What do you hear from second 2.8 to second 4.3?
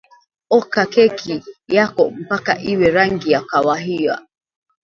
rangi ya kahawia